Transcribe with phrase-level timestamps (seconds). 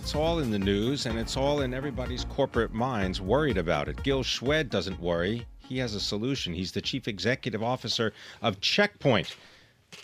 [0.00, 4.02] it's all in the news and it's all in everybody's corporate minds worried about it.
[4.02, 5.46] Gil Shwed doesn't worry.
[5.58, 6.54] He has a solution.
[6.54, 9.36] He's the chief executive officer of Check Point.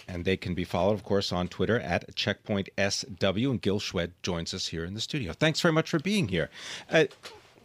[0.06, 3.51] And they can be followed, of course, on Twitter at Checkpoint SW.
[3.51, 5.32] And Gil Shwed joins us here in the studio.
[5.32, 6.51] Thanks very much for being here.
[6.90, 7.04] Uh,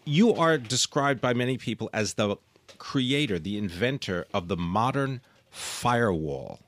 [0.06, 2.38] you are described by many people as the
[2.78, 5.20] creator, the inventor of the modern
[5.50, 6.60] firewall.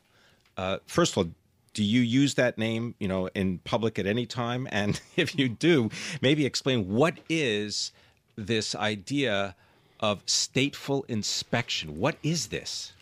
[0.58, 1.34] Uh, first of all,
[1.74, 4.68] do you use that name, you know, in public at any time?
[4.84, 5.90] And if you do,
[6.22, 7.92] maybe explain what is
[8.36, 9.56] this idea
[10.00, 11.98] of stateful inspection?
[11.98, 12.94] What is this?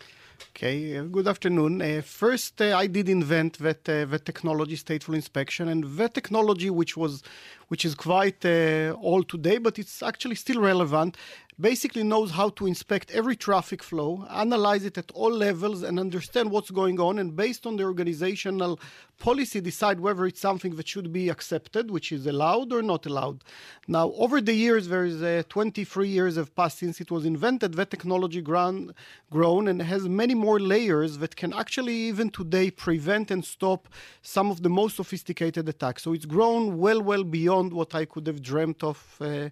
[0.54, 1.80] Okay, uh, good afternoon.
[1.80, 6.68] Uh, first, uh, I did invent that uh, that technology, stateful inspection, and that technology,
[6.68, 7.22] which was,
[7.68, 11.16] which is quite uh, old today, but it's actually still relevant,
[11.60, 16.50] basically knows how to inspect every traffic flow, analyze it at all levels, and understand
[16.50, 17.18] what's going on.
[17.18, 18.80] And based on the organizational
[19.18, 23.44] policy, decide whether it's something that should be accepted, which is allowed or not allowed.
[23.86, 27.74] Now, over the years, there is uh, 23 years have passed since it was invented.
[27.74, 28.94] That technology grown,
[29.30, 33.88] grown and has many more layers that can actually, even today, prevent and stop
[34.22, 36.02] some of the most sophisticated attacks.
[36.02, 39.16] So it's grown well, well beyond what I could have dreamt of.
[39.20, 39.50] Uh,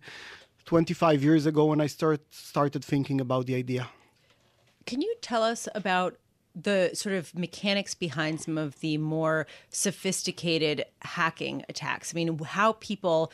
[0.71, 3.89] 25 years ago when I start, started thinking about the idea.
[4.87, 6.15] Can you tell us about
[6.55, 12.15] the sort of mechanics behind some of the more sophisticated hacking attacks?
[12.15, 13.33] I mean, how people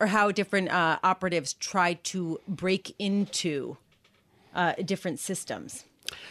[0.00, 3.76] or how different uh, operatives try to break into
[4.54, 5.84] uh, different systems?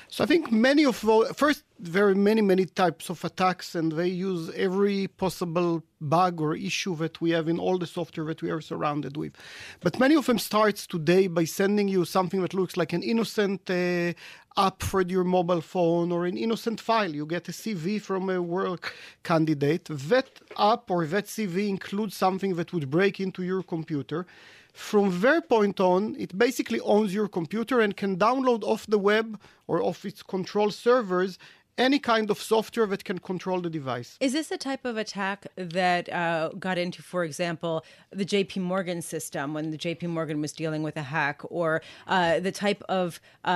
[0.08, 0.96] So I think many of
[1.36, 6.96] first very many many types of attacks, and they use every possible bug or issue
[6.98, 9.34] that we have in all the software that we are surrounded with.
[9.82, 13.70] But many of them starts today by sending you something that looks like an innocent
[13.70, 14.14] uh,
[14.58, 17.14] app for your mobile phone or an innocent file.
[17.14, 18.94] You get a CV from a work
[19.24, 19.86] candidate.
[19.86, 24.26] That app or that CV includes something that would break into your computer
[24.74, 29.40] from their point on, it basically owns your computer and can download off the web
[29.68, 31.38] or off its control servers
[31.80, 34.18] any kind of software that can control the device.
[34.20, 39.02] Is this the type of attack that uh, got into, for example, the JP Morgan
[39.02, 43.22] system when the JP Morgan was dealing with a hack, or uh, the type of
[43.46, 43.50] uh,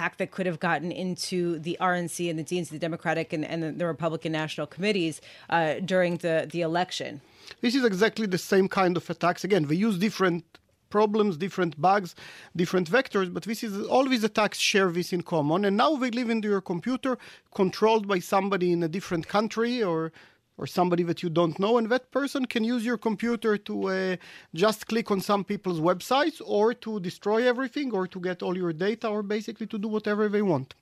[0.00, 3.78] hack that could have gotten into the RNC and the DNC, the Democratic and, and
[3.78, 5.20] the Republican National Committees
[5.50, 7.20] uh, during the, the election?
[7.60, 9.44] This is exactly the same kind of attacks.
[9.44, 10.44] Again, we use different
[10.90, 12.14] problems, different bugs,
[12.54, 15.64] different vectors, but this is all these attacks share this in common.
[15.64, 17.18] And now they live into your computer,
[17.52, 20.12] controlled by somebody in a different country or
[20.56, 24.16] or somebody that you don't know, and that person can use your computer to uh,
[24.54, 28.72] just click on some people's websites or to destroy everything or to get all your
[28.72, 30.74] data or basically to do whatever they want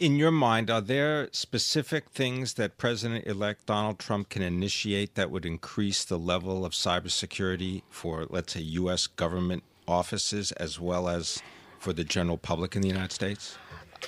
[0.00, 5.30] in your mind, are there specific things that President elect Donald Trump can initiate that
[5.30, 9.06] would increase the level of cybersecurity for, let's say, U.S.
[9.06, 11.42] government offices as well as
[11.78, 13.56] for the general public in the United States?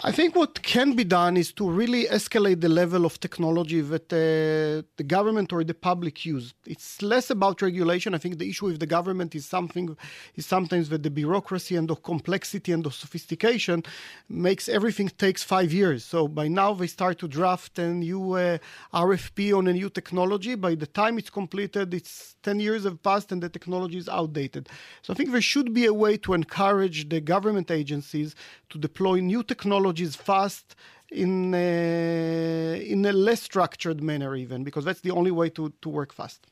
[0.04, 4.12] I think what can be done is to really escalate the level of technology that
[4.12, 6.52] uh, the government or the public use.
[6.66, 8.14] It's less about regulation.
[8.14, 9.96] I think the issue with the government is something
[10.34, 13.84] is sometimes that the bureaucracy and the complexity and the sophistication
[14.28, 16.04] makes everything takes five years.
[16.04, 18.58] So by now they start to draft a new uh,
[18.92, 20.56] RFP on a new technology.
[20.56, 24.68] By the time it's completed, it's 10 years have passed and the technology is outdated.
[25.02, 28.34] So I think there should be a way to encourage the government agencies
[28.68, 29.42] to deploy new
[29.86, 30.74] technologies fast
[31.10, 35.88] in a, in a less structured manner even because that's the only way to, to
[35.88, 36.46] work fast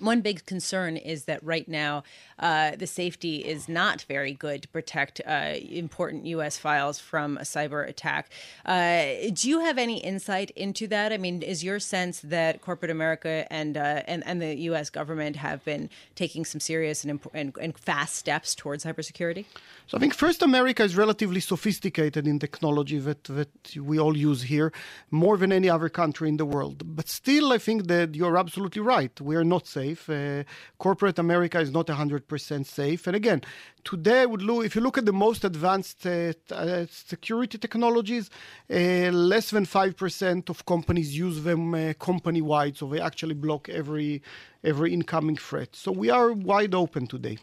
[0.00, 2.04] one big concern is that right now
[2.38, 6.58] uh, the safety is not very good to protect uh, important U.S.
[6.58, 8.30] files from a cyber attack.
[8.64, 11.12] Uh, do you have any insight into that?
[11.12, 14.90] I mean, is your sense that corporate America and uh, and, and the U.S.
[14.90, 19.44] government have been taking some serious and, and, and fast steps towards cybersecurity?
[19.88, 24.42] So I think first America is relatively sophisticated in technology that, that we all use
[24.42, 24.70] here,
[25.10, 26.82] more than any other country in the world.
[26.84, 29.18] But still, I think that you're absolutely right.
[29.20, 30.10] We are not safe safe.
[30.10, 30.44] Uh,
[30.78, 33.06] corporate America is not 100% safe.
[33.06, 33.42] And again,
[33.84, 38.30] today, would if you look at the most advanced uh, uh, security technologies,
[38.70, 42.76] uh, less than 5% of companies use them uh, company wide.
[42.76, 44.22] So they actually block every,
[44.64, 45.76] every incoming threat.
[45.76, 47.38] So we are wide open today.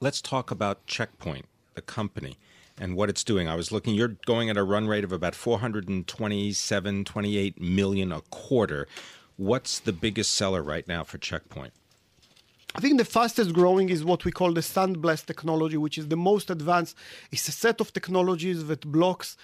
[0.00, 2.36] let's talk about Check Point, the company,
[2.80, 3.48] and what it's doing.
[3.48, 8.20] I was looking, you're going at a run rate of about 427, 28 million a
[8.30, 8.86] quarter.
[9.38, 11.72] What's the biggest seller right now for Check Point?
[12.74, 16.16] I think the fastest growing is what we call the Sandblast technology, which is the
[16.16, 16.96] most advanced.
[17.30, 19.36] It's a set of technologies that blocks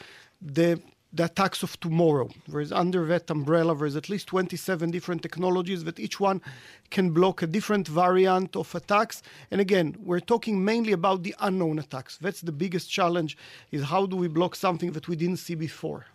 [0.43, 0.83] the
[1.13, 2.29] the attacks of tomorrow.
[2.49, 6.43] Whereas under that umbrella, there's at least 27 different technologies that each one
[6.91, 9.23] can block a different variant of attacks.
[9.53, 12.19] And again, we're talking mainly about the unknown attacks.
[12.19, 13.39] That's the biggest challenge
[13.71, 16.07] is how do we block something that we didn't see before.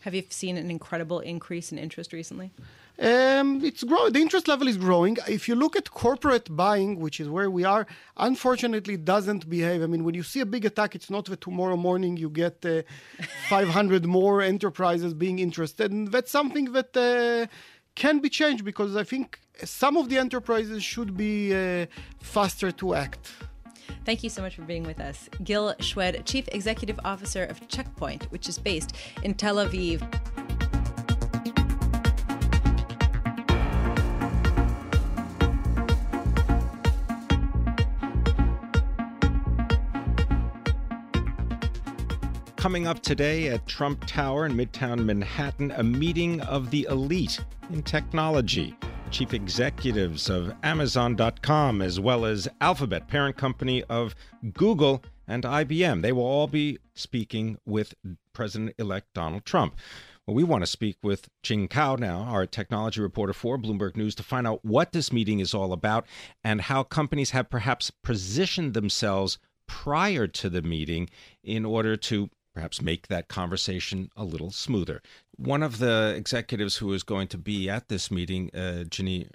[0.00, 2.52] Have you seen an incredible increase in interest recently?
[2.98, 4.12] Um, it's growing.
[4.12, 5.16] The interest level is growing.
[5.26, 7.86] If you look at corporate buying, which is where we are,
[8.16, 9.82] unfortunately, it doesn't behave.
[9.82, 12.64] I mean, when you see a big attack, it's not that tomorrow morning you get
[12.64, 12.82] uh,
[13.48, 17.46] 500 more enterprises being interested, and that's something that uh,
[17.94, 21.86] can be changed because I think some of the enterprises should be uh,
[22.20, 23.32] faster to act.
[24.04, 25.28] Thank you so much for being with us.
[25.44, 30.00] Gil Shwed, Chief Executive Officer of Check Point, which is based in Tel Aviv.
[42.56, 47.82] Coming up today at Trump Tower in Midtown Manhattan, a meeting of the elite in
[47.82, 48.76] technology.
[49.10, 54.14] Chief executives of Amazon.com, as well as Alphabet, parent company of
[54.52, 56.02] Google and IBM.
[56.02, 57.94] They will all be speaking with
[58.32, 59.74] President elect Donald Trump.
[60.26, 64.14] Well, we want to speak with Jing Cao now, our technology reporter for Bloomberg News,
[64.14, 66.06] to find out what this meeting is all about
[66.44, 71.10] and how companies have perhaps positioned themselves prior to the meeting
[71.42, 72.30] in order to
[72.60, 75.00] perhaps make that conversation a little smoother.
[75.38, 79.30] One of the executives who is going to be at this meeting, uh, Ginni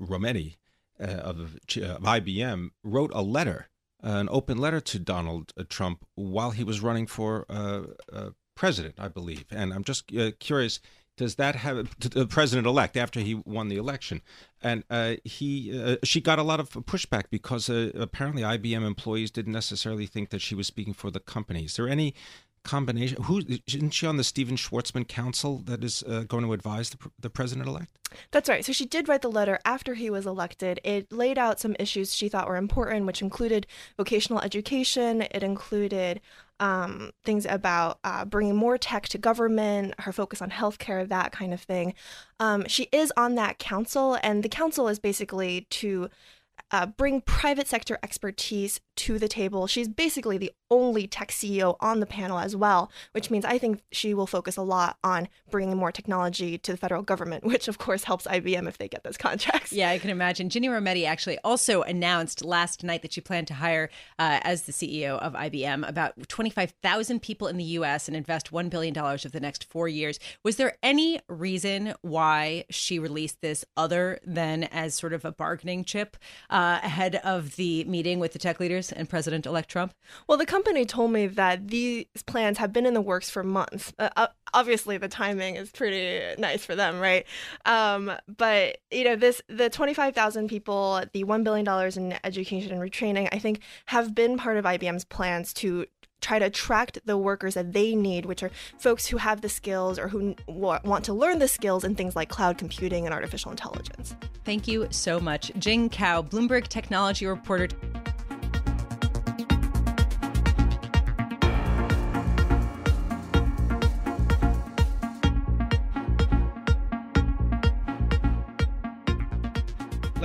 [0.00, 0.58] Rometty
[1.00, 3.68] uh, of, of, IBM, wrote a letter,
[4.04, 7.82] uh, an open letter to Donald uh, Trump while he was running for uh,
[8.12, 9.46] uh, president, I believe.
[9.50, 10.78] And I'm just curious
[11.18, 14.22] does that have the president elect after he won the election
[14.62, 19.30] and uh, he uh, she got a lot of pushback because uh, apparently IBM employees
[19.30, 22.14] didn't necessarily think that she was speaking for the company is there any
[22.62, 23.22] combination.
[23.24, 26.98] Who isn't she on the Stephen Schwarzman Council that is uh, going to advise the,
[27.18, 27.98] the president elect?
[28.30, 28.64] That's right.
[28.64, 30.80] So she did write the letter after he was elected.
[30.84, 33.66] It laid out some issues she thought were important, which included
[33.96, 35.22] vocational education.
[35.30, 36.20] It included
[36.60, 41.52] um, things about uh, bringing more tech to government, her focus on healthcare, that kind
[41.52, 41.94] of thing.
[42.40, 46.08] Um, she is on that council, and the council is basically to
[46.70, 49.68] uh, bring private sector expertise to the table.
[49.68, 53.80] She's basically the only tech CEO on the panel as well, which means I think
[53.92, 57.78] she will focus a lot on bringing more technology to the federal government, which of
[57.78, 59.72] course helps IBM if they get those contracts.
[59.72, 60.48] Yeah, I can imagine.
[60.48, 64.72] Ginni Rometty actually also announced last night that she planned to hire, uh, as the
[64.72, 68.08] CEO of IBM, about 25,000 people in the U.S.
[68.08, 70.18] and invest $1 billion over the next four years.
[70.42, 75.84] Was there any reason why she released this other than as sort of a bargaining
[75.84, 76.16] chip
[76.50, 79.94] uh, ahead of the meeting with the tech leaders and President elect Trump?
[80.26, 83.92] Well, the company told me that these plans have been in the works for months.
[83.98, 87.26] Uh, obviously, the timing is pretty nice for them, right?
[87.64, 92.14] Um, but you know, this the twenty five thousand people, the one billion dollars in
[92.24, 95.86] education and retraining, I think, have been part of IBM's plans to
[96.20, 99.98] try to attract the workers that they need, which are folks who have the skills
[99.98, 104.16] or who want to learn the skills in things like cloud computing and artificial intelligence.
[104.44, 105.52] Thank you so much.
[105.58, 107.68] Jing Cao, Bloomberg technology reporter.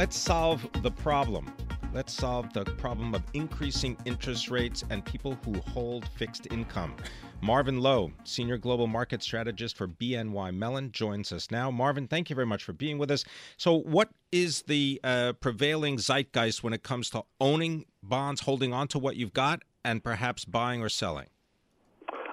[0.04, 1.50] Let's solve the problem.
[1.94, 6.94] Let's solve the problem of increasing interest rates and people who hold fixed income.
[7.40, 11.72] Marvin Loh, Senior Global Market Strategist for BNY Mellon, joins us now.
[11.72, 13.24] Marvin, thank you very much for being with us.
[13.56, 18.90] So, what is the uh, prevailing zeitgeist when it comes to owning bonds, holding on
[18.90, 21.28] to what you've got, and perhaps buying or selling?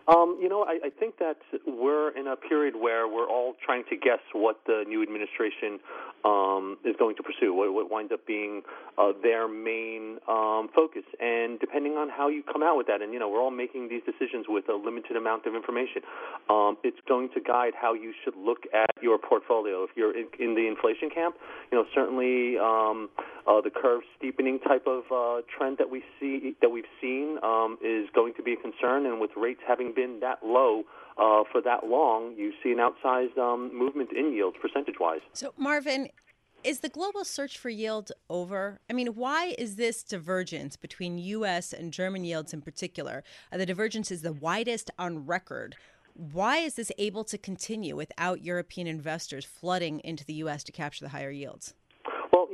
[0.08, 3.84] Um, you know, I, I think that we're in a period where we're all trying
[3.90, 5.78] to guess what the new administration
[6.24, 8.62] um, is going to pursue, what, what winds up being
[8.98, 11.04] uh, their main um, focus.
[11.20, 13.88] And depending on how you come out with that, and, you know, we're all making
[13.88, 16.02] these decisions with a limited amount of information,
[16.48, 19.84] um, it's going to guide how you should look at your portfolio.
[19.84, 21.36] If you're in, in the inflation camp,
[21.70, 23.08] you know, certainly um,
[23.46, 27.78] uh, the curve steepening type of uh, trend that we see that we've seen um,
[27.82, 30.84] is going to be a concern, and with rates having been that low
[31.18, 35.20] uh, for that long, you see an outsized um, movement in yields percentage wise.
[35.32, 36.08] So, Marvin,
[36.62, 38.80] Is the global search for yield over?
[38.90, 41.72] I mean, why is this divergence between U.S.
[41.72, 43.24] and German yields in particular?
[43.50, 45.76] Uh, the divergence is the widest on record.
[46.12, 50.62] Why is this able to continue without European investors flooding into the U.S.
[50.64, 51.72] to capture the higher yields?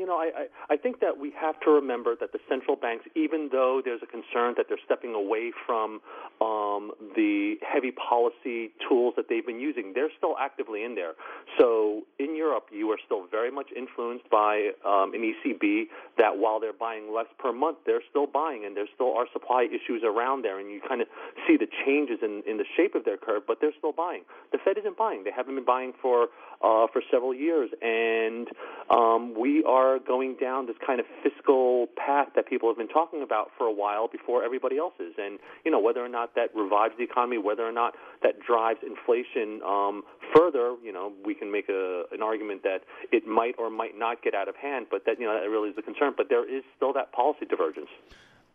[0.06, 0.30] You know, I,
[0.70, 4.02] I, I think that we have to remember that the central banks, even though there's
[4.04, 6.00] a concern that they're stepping away from
[6.40, 11.14] um, the heavy policy tools that they've been using, they're still actively in there.
[11.58, 15.86] So in Europe, you are still very much influenced by um, an ECB
[16.18, 19.66] that while they're buying less per month, they're still buying, and there still are supply
[19.66, 21.08] issues around there, and you kind of
[21.48, 24.22] see the changes in, in the shape of their curve, but they're still buying.
[24.52, 26.28] The Fed isn't buying; they haven't been buying for
[26.62, 28.46] uh, for several years, and
[28.88, 33.22] um, we are going down this kind of fiscal path that people have been talking
[33.22, 35.14] about for a while before everybody else is.
[35.18, 38.80] And, you know, whether or not that revives the economy, whether or not that drives
[38.82, 40.02] inflation um,
[40.34, 42.80] further, you know, we can make a, an argument that
[43.12, 45.70] it might or might not get out of hand, but that, you know, that really
[45.70, 46.14] is the concern.
[46.16, 47.88] But there is still that policy divergence.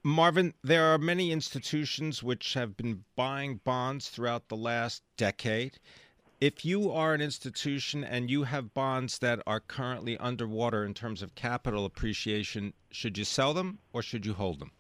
[0.04, 5.78] Marvin, there are many institutions which have been buying bonds throughout the last decade
[6.42, 11.22] if you are an institution and you have bonds that are currently underwater in terms
[11.22, 14.72] of capital appreciation, should you sell them or should you hold them?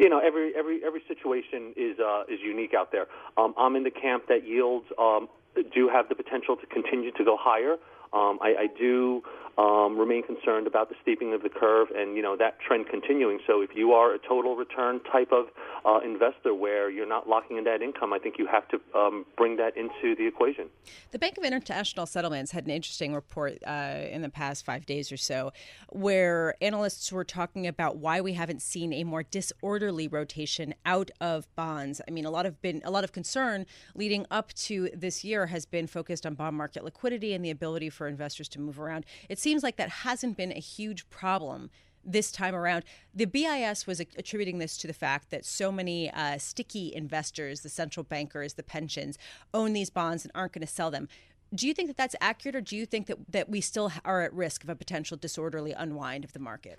[0.00, 3.06] You know, every every every situation is uh, is unique out there.
[3.36, 5.28] Um, I'm in the camp that yields um,
[5.74, 7.74] do have the potential to continue to go higher.
[8.14, 9.22] Um, I, I do
[9.58, 13.38] um, remain concerned about the steepening of the curve and you know that trend continuing.
[13.46, 15.46] So if you are a total return type of
[15.84, 19.26] uh, investor where you're not locking in that income, I think you have to um,
[19.36, 20.68] bring that into the equation.
[21.10, 25.12] The Bank of International Settlements had an interesting report uh, in the past five days
[25.12, 25.52] or so,
[25.90, 31.54] where analysts were talking about why we haven't seen a more disorderly rotation out of
[31.56, 32.00] bonds.
[32.08, 35.46] I mean, a lot of been a lot of concern leading up to this year
[35.46, 39.04] has been focused on bond market liquidity and the ability for investors to move around.
[39.28, 41.70] It's seems like that hasn't been a huge problem
[42.04, 42.84] this time around.
[43.14, 47.68] The BIS was attributing this to the fact that so many uh, sticky investors, the
[47.68, 49.18] central bankers, the pensions,
[49.54, 51.08] own these bonds and aren't going to sell them.
[51.54, 54.22] Do you think that that's accurate, or do you think that, that we still are
[54.22, 56.78] at risk of a potential disorderly unwind of the market?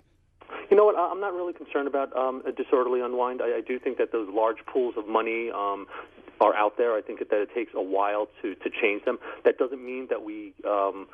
[0.68, 0.98] You know what?
[0.98, 3.40] I'm not really concerned about um, a disorderly unwind.
[3.40, 5.86] I, I do think that those large pools of money um,
[6.40, 6.96] are out there.
[6.96, 9.18] I think that it takes a while to, to change them.
[9.44, 11.06] That doesn't mean that we um,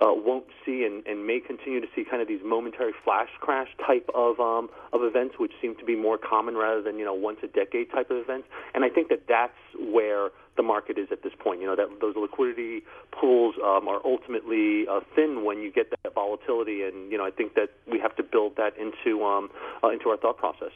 [0.00, 3.68] uh, won't see and, and may continue to see kind of these momentary flash crash
[3.86, 7.14] type of um, of events, which seem to be more common rather than you know
[7.14, 8.48] once a decade type of events.
[8.74, 11.60] And I think that that's where the market is at this point.
[11.60, 12.82] You know that those liquidity
[13.12, 17.30] pools um, are ultimately uh, thin when you get that volatility, and you know I
[17.30, 19.50] think that we have to build that into um,
[19.82, 20.72] uh, into our thought process.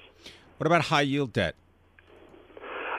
[0.58, 1.54] What about high yield debt?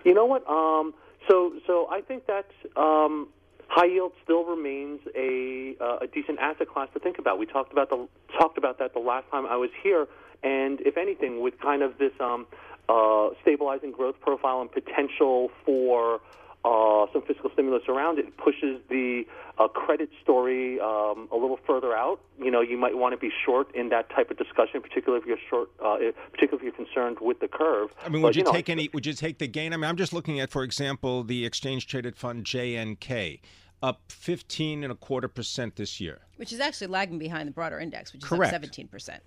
[0.03, 0.47] You know what?
[0.49, 0.93] Um,
[1.29, 3.27] so so I think that um,
[3.69, 7.38] high yield still remains a uh, a decent asset class to think about.
[7.39, 8.07] We talked about the
[8.38, 10.07] talked about that the last time I was here,
[10.43, 12.47] and if anything, with kind of this um,
[12.89, 16.19] uh, stabilizing growth profile and potential for
[16.66, 19.24] uh, some fiscal stimulus around it pushes the
[19.58, 22.20] uh, credit story um, a little further out.
[22.38, 25.28] You know, you might want to be short in that type of discussion, particularly if
[25.28, 25.98] you're short, uh,
[26.32, 27.92] particularly if you're concerned with the curve.
[28.04, 28.89] I mean, would but, you, you know, take any?
[28.94, 29.74] Would you take the gain?
[29.74, 33.39] I mean, I'm just looking at, for example, the exchange traded fund JNK
[33.82, 37.80] up 15 and a quarter percent this year, which is actually lagging behind the broader
[37.80, 38.54] index, which is Correct.
[38.54, 39.24] up 17 percent.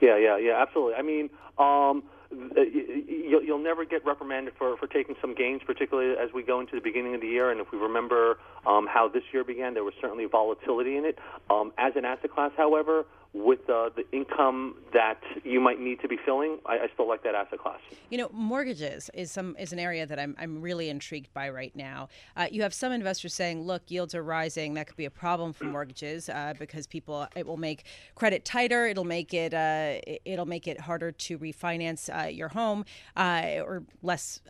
[0.00, 0.94] Yeah, yeah, yeah, absolutely.
[0.94, 6.32] I mean, um, you'll, you'll never get reprimanded for, for taking some gains, particularly as
[6.32, 7.50] we go into the beginning of the year.
[7.50, 11.18] And if we remember um, how this year began, there was certainly volatility in it.
[11.50, 16.08] Um, as an asset class, however, with uh, the income that you might need to
[16.08, 17.78] be filling, I, I, still like that asset class.
[18.10, 21.74] You know, mortgages is some is an area that I'm I'm really intrigued by right
[21.76, 22.08] now.
[22.36, 24.74] Uh, you have some investors saying, look, yields are rising.
[24.74, 28.86] That could be a problem for mortgages uh, because people it will make credit tighter.
[28.86, 32.84] It'll make it uh, it'll make it harder to refinance uh, your home
[33.16, 34.40] uh, or less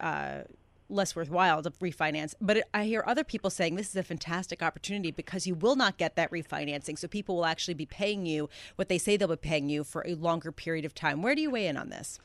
[0.88, 2.34] less worthwhile to refinance.
[2.40, 5.96] But I hear other people saying this is a fantastic opportunity because you will not
[5.98, 6.98] get that refinancing.
[6.98, 10.04] So people will actually be paying you what they say they'll be paying you for
[10.06, 11.22] a longer period of time.
[11.22, 12.18] Where do you weigh in on this?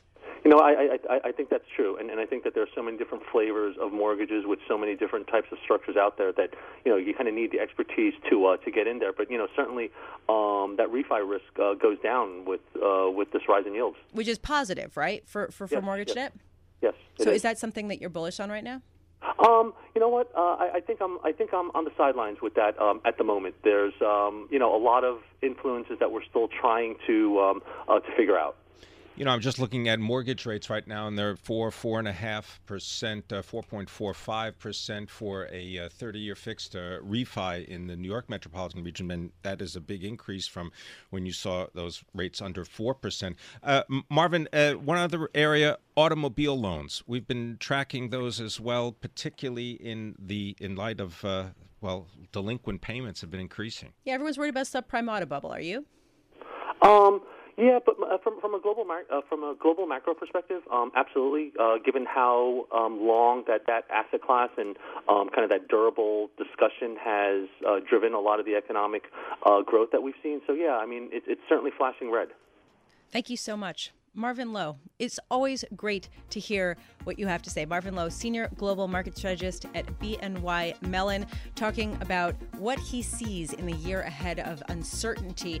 [0.44, 2.68] You know, I, I, I think that's true, and, and I think that there are
[2.74, 6.32] so many different flavors of mortgages with so many different types of structures out there
[6.32, 6.50] that
[6.84, 9.14] you know you kind of need the expertise to uh, to get in there.
[9.14, 9.84] But you know, certainly
[10.28, 14.28] um, that refi risk uh, goes down with uh, with this rise in yields, which
[14.28, 16.14] is positive, right, for for, for yes, mortgage yes.
[16.14, 16.32] debt.
[16.84, 16.94] Yes.
[17.18, 17.36] So is.
[17.36, 17.42] is.
[17.42, 18.82] that something that you're bullish on right now?
[19.38, 20.30] Um, you know what?
[20.36, 21.18] Uh, I, I think I'm.
[21.24, 23.54] I think I'm on the sidelines with that um, at the moment.
[23.64, 28.00] There's, um, you know, a lot of influences that we're still trying to um, uh,
[28.00, 28.56] to figure out.
[29.16, 32.08] You know, I'm just looking at mortgage rates right now, and they're four, four and
[32.08, 36.98] a half percent, uh, four point four five percent for a 30-year uh, fixed uh,
[36.98, 40.72] refi in the New York metropolitan region, and that is a big increase from
[41.10, 43.36] when you saw those rates under four percent.
[43.62, 47.04] Uh, Marvin, uh, one other area, automobile loans.
[47.06, 51.44] We've been tracking those as well, particularly in the in light of uh,
[51.80, 53.92] well, delinquent payments have been increasing.
[54.04, 55.52] Yeah, everyone's worried about subprime auto bubble.
[55.52, 55.84] Are you?
[56.82, 57.20] Um,
[57.56, 60.90] yeah, but uh, from from a global mar- uh, from a global macro perspective, um,
[60.96, 61.52] absolutely.
[61.58, 64.76] Uh, given how um, long that that asset class and
[65.08, 69.04] um, kind of that durable discussion has uh, driven a lot of the economic
[69.46, 72.28] uh, growth that we've seen, so yeah, I mean, it, it's certainly flashing red.
[73.12, 73.92] Thank you so much.
[74.14, 74.76] Marvin Loh.
[74.98, 77.64] It's always great to hear what you have to say.
[77.64, 83.66] Marvin Loh, Senior Global Market Strategist at BNY Mellon, talking about what he sees in
[83.66, 85.60] the year ahead of uncertainty.